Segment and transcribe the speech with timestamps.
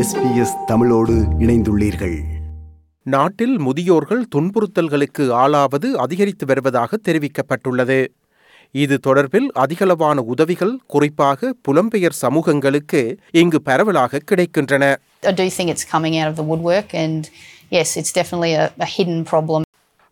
[0.00, 2.22] SBS தமிழோடு இணைந்துள்ளீர்கள்.
[3.02, 8.06] நாட்டில் முதியோர்கள் துன்புறுத்தல்களுக்கு ஆளாவது அதிகரித்து வருவதாக தெரிவிக்கப்பட்டுள்ளது.
[8.70, 14.96] இது தொடர்பில் அதிகளவான உதவிகள் குறிப்பாக புலம்பெயர் சமூகங்களுக்கு இங்கு பரவலாக கிடைக்கின்றன.
[15.22, 17.26] I do think it's coming out of the woodwork, and
[17.70, 19.60] yes, it's definitely a, a hidden problem.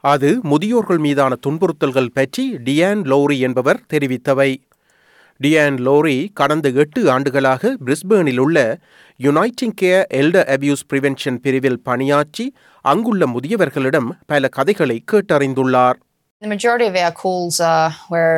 [0.00, 4.56] அது முதியோர்கள் மீதான துன்புறுத்தல்கள் பற்றி டியான் லோரி என்பவர் தெரிவித்தவை.
[5.40, 8.58] டியான் லோரி கடந்த எட்டு ஆண்டுகளாக பிரிஸ்பேனில் உள்ள
[9.26, 12.46] uniting care elder abuse prevention பிரிவில் பணியாற்றி
[12.84, 15.98] அங்குள்ள முதியவர்களிடம் பல கதைகளை கேட்டறிந்துள்ளார்
[16.42, 18.34] The majority of our calls are where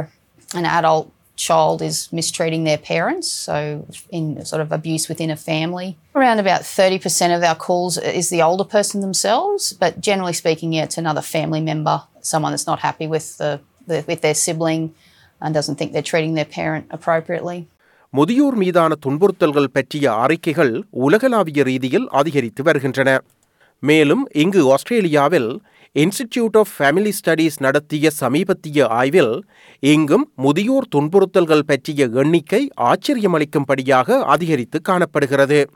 [0.61, 1.07] an adult
[1.47, 3.57] child is mistreating their parents, so
[4.19, 5.89] in sort of abuse within a family.
[6.19, 10.87] Around about 30% of our calls is the older person themselves, but generally speaking, yeah,
[10.89, 11.97] it's another family member,
[12.33, 13.53] someone that's not happy with the,
[13.87, 14.83] the with their sibling
[15.41, 17.61] and doesn't think they're treating their parent appropriately.
[18.13, 23.23] முதியோர் மீதான துன்புறுத்தல்கள் பற்றிய அறிக்கைகள் உலகளாவிய ரீதியில் அதிகரித்து வருகின்றன.
[23.83, 25.51] மேலும் இங்கு ஆஸ்திரேலியாவில்
[25.95, 29.45] இன்ஸ்டிடியூட் ஆஃப் ஃபேமிலி ஸ்டடீஸ் நடத்திய சமீபத்திய ஆய்வில்
[29.81, 35.71] இங்கும் முதியோர் துன்புறுத்தல்கள் பற்றிய எண்ணிக்கை ஆச்சரியமளிக்கும்படியாக அதிகரித்து காணப்படுகிறது.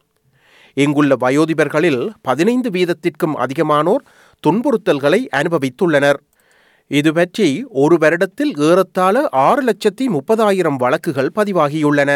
[0.74, 4.04] இங்குள்ள வயோதிபர்களில் பதினைந்து வீதத்திற்கும் அதிகமானோர்
[4.46, 6.20] துன்புறுத்தல்களை அனுபவித்துள்ளனர்.
[6.90, 7.48] இது பற்றி
[7.82, 12.12] ஒரு வருடத்தில் ஏறத்தாழ ஆறு லட்சத்தி முப்பதாயிரம் வழக்குகள் பதிவாகியுள்ளன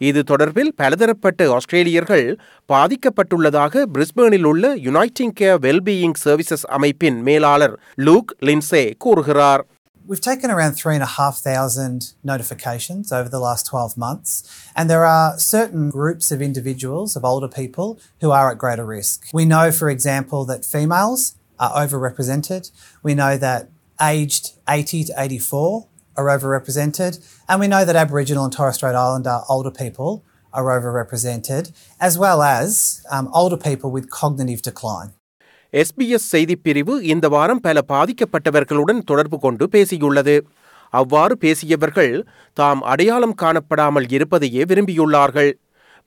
[0.00, 2.26] இது தொடர்பில் பலதரப்பட்ட ஆஸ்திரேலியர்கள்
[2.68, 7.76] பாதிக்கப்பட்டுள்ளதாக பிரிஸ்பேனில் உள்ள யுனைட்டிங் கேர் வெல்பீயிங் சர்வீசஸ் அமைப்பின் மேலாளர்
[8.08, 9.64] லூக் லின்சே கூறுகிறார்
[10.04, 14.30] We've taken around three and a half thousand notifications over the last 12 months,
[14.76, 17.88] and there are certain groups of individuals, of older people,
[18.22, 19.18] who are at greater risk.
[19.32, 21.22] We know, for example, that females
[21.60, 22.64] are overrepresented.
[23.04, 23.62] We know that
[24.00, 27.12] aged 80 to 84 are overrepresented,
[27.48, 32.42] and we know that Aboriginal and Torres Strait Islander older people are overrepresented, as well
[32.42, 32.68] as
[33.10, 35.10] um, older people with cognitive decline.
[35.74, 40.34] SBS செய்தி பிரிவு இந்த வாரம் பல பாதிக்கப்பட்டவர்களுடன் தொடர்பு கொண்டு பேசியுள்ளது
[40.92, 42.12] அவ்வாறு பேசியவர்கள்
[42.56, 45.50] தாம் அடையாளம் காணப்படாமல் இருப்பதையே விரும்பியுள்ளார்கள்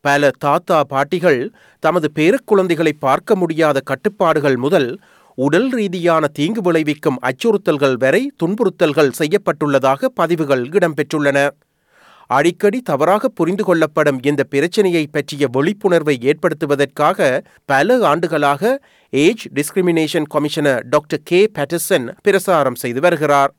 [0.05, 1.39] பல தாத்தா பாட்டிகள்
[1.83, 4.89] தமது பேரக்குழந்தைகளை பார்க்க முடியாத கட்டுப்பாடுகள் முதல்
[5.37, 11.39] உடல் ரீதியான தீங்கு விளைவிக்கும் அச்சுறுத்தல்கள் வரை துன்புறுத்தல்கள் செய்யப்பட்டுள்ளதாக பதிவுகள் இடம்பெற்றுள்ளன
[12.29, 17.19] அடிக்கடி தவறாக புரிந்து கொள்ளப்படும் இந்த பிரச்சினையை பற்றிய விழிப்புணர்வை ஏற்படுத்துவதற்காக
[17.65, 18.71] பல ஆண்டுகளாக
[19.13, 23.53] age discrimination commissioner doctor K Patterson பிரசாரம் செய்து வருகிறார்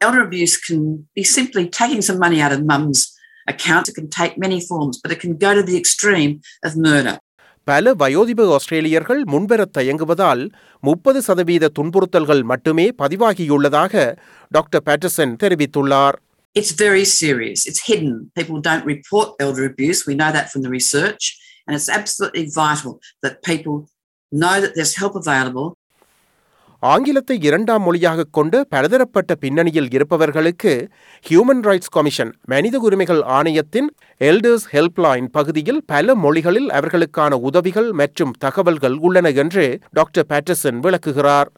[0.00, 0.80] Elder abuse can
[1.14, 3.00] be simply taking some money out of mum's
[3.48, 3.88] account.
[3.88, 7.14] It can take many forms, but it can go to the extreme of murder.
[7.66, 10.42] பல வயோதிப ஆஸ்திரேலியர்கள் முன்வரத் தயங்குவதால்
[10.82, 13.94] முப்பது சதவீத துன்புறுத்தல்கள் மட்டுமே பதிவாகியுள்ளதாக
[14.50, 16.18] doctor Patterson தெரிவித்துள்ளார்
[16.56, 17.60] It's very serious.
[17.66, 18.10] It's hidden.
[18.38, 20.00] People don't report elder abuse.
[20.06, 21.24] We know that from the research.
[21.66, 22.92] And it's absolutely vital
[23.22, 23.76] that people
[24.32, 25.68] know that there's help available
[26.84, 30.72] ஆங்கிலத்தை இரண்டாம் மொழியாக கொண்டு பலதரப்பட்ட பின்னணியில் இருப்பவர்களுக்கு
[31.24, 33.88] ஹியூமன் ரைட்ஸ் கமிஷன் மனித உரிமைகள் ஆணையத்தின்
[34.20, 41.50] எல்டர்ஸ் ஹெல்ப்லைன் பகுதியில் பல மொழிகளில் அவர்களுக்கான உதவிகள் மற்றும் தகவல்கள் உள்ளன என்று டாக்டர் பேட்டர்சன் விளக்குகிறார்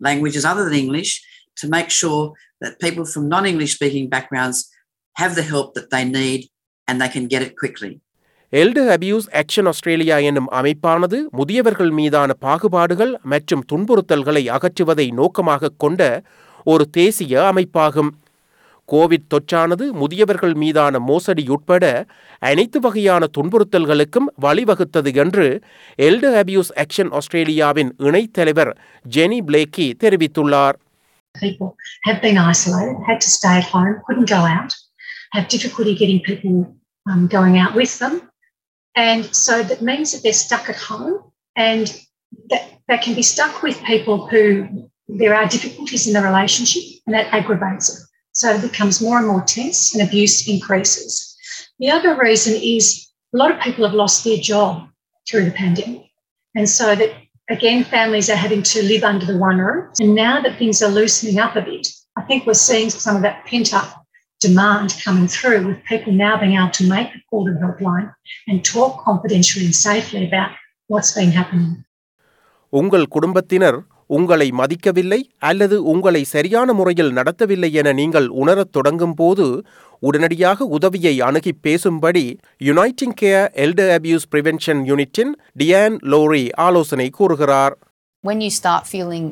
[0.00, 1.10] languages other than English
[1.56, 2.22] to make sure
[2.62, 4.58] that people from non English speaking backgrounds
[5.16, 6.40] have the help that they need
[6.88, 7.92] and they can get it quickly.
[8.52, 16.02] Elder abuse action Australia என்னும் அமைப்பானது முதியவர்கள் மீதான பாகுபாடுகள் மற்றும் துன்புறுத்தல்களை அகற்றுவதை நோக்கமாக கொண்ட
[16.66, 18.10] ஒரு தேசிய அமைப்பாகும்
[18.88, 21.84] கோவிட் தொற்றானது முதியவர்கள் மீதான மோசடி உட்பட
[22.42, 25.46] அனைத்து வகையான துன்புறுத்தல்களுக்கும் வழிவகுத்தது என்று
[25.98, 28.72] எல்டர் அபியூஸ் ஆக்ஷன் ஆஸ்திரேலியாவின் இணைத் தலைவர்
[29.04, 30.78] ஜெனி பிளேக்கி தெரிவித்துள்ளார்
[31.34, 31.68] people
[32.02, 34.70] have been isolated, had to stay at home, couldn't go out,
[35.32, 36.54] have difficulty getting people
[37.06, 38.14] um, going out with them.
[38.96, 41.86] And so that means that they're stuck at home and
[42.48, 47.14] that, that can be stuck with people who there are difficulties in the relationship and
[47.14, 48.02] that aggravates it.
[48.32, 51.36] So it becomes more and more tense and abuse increases.
[51.78, 54.88] The other reason is a lot of people have lost their job
[55.28, 56.10] through the pandemic.
[56.54, 57.12] And so that
[57.50, 59.92] again, families are having to live under the one roof.
[60.00, 63.22] And now that things are loosening up a bit, I think we're seeing some of
[63.22, 64.05] that pent up
[64.41, 68.07] demand coming through with people now being able to make the call to the helpline
[68.47, 70.51] and talk confidentially and safely about
[70.89, 71.71] what's been happening.
[72.73, 73.77] உங்கள் குடும்பத்தினர்
[74.09, 75.19] உங்களை மதிக்கவில்லை
[75.49, 79.45] அல்லது உங்களை சரியான முறையில் நடத்தவில்லை என நீங்கள் உணரத் தொடங்கும் போது
[80.03, 82.25] உடனடியாக உதவியை அணுகி பேசும்படி
[82.69, 85.31] Uniting Care Elder Abuse Prevention யூனிட்டின்
[85.61, 87.75] டியான் லோரி ஆலோசனை கூறுகிறார்
[88.23, 89.27] When you start feeling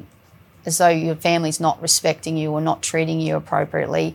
[0.66, 4.06] as though your family's not respecting you or not treating you appropriately,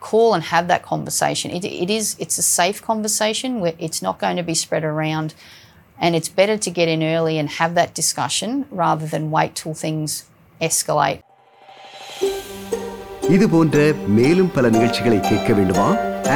[0.00, 1.50] call and have that conversation.
[1.50, 5.34] It, it is it's a safe conversation where it's not going to be spread around,
[5.98, 9.74] and it's better to get in early and have that discussion rather than wait till
[9.84, 10.10] things
[10.60, 11.20] escalate.
[13.28, 15.86] இது போன்ற மேலும் பல நிகழ்ச்சிகளை கேட்க வேண்டுமா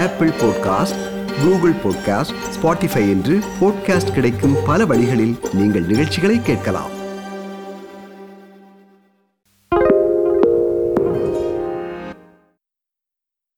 [0.02, 1.00] Apple podcast
[1.42, 6.94] Google podcast Spotify என்று podcast கிடைக்கும் பல வழிகளில் நீங்கள் நிகழ்ச்சிகளை கேட்கலாம்